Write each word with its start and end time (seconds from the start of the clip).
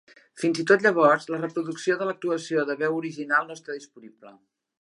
Fins 0.43 0.61
i 0.63 0.63
tot 0.71 0.85
llavors, 0.85 1.27
la 1.33 1.39
reproducció 1.43 1.99
de 2.01 2.09
l'actuació 2.09 2.67
de 2.71 2.79
veu 2.83 2.99
original 3.03 3.49
no 3.51 3.61
està 3.63 3.81
disponible. 3.81 4.35